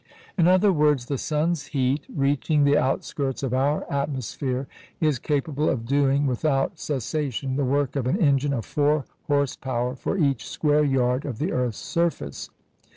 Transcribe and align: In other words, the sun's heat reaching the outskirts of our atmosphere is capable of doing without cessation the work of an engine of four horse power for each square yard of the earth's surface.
In 0.35 0.47
other 0.47 0.73
words, 0.73 1.05
the 1.05 1.19
sun's 1.19 1.67
heat 1.67 2.05
reaching 2.09 2.63
the 2.63 2.75
outskirts 2.75 3.43
of 3.43 3.53
our 3.53 3.85
atmosphere 3.87 4.67
is 4.99 5.19
capable 5.19 5.69
of 5.69 5.85
doing 5.85 6.25
without 6.25 6.79
cessation 6.79 7.55
the 7.55 7.63
work 7.63 7.95
of 7.95 8.07
an 8.07 8.17
engine 8.19 8.51
of 8.53 8.65
four 8.65 9.05
horse 9.27 9.55
power 9.55 9.95
for 9.95 10.17
each 10.17 10.49
square 10.49 10.83
yard 10.83 11.23
of 11.23 11.37
the 11.37 11.51
earth's 11.51 11.77
surface. 11.77 12.49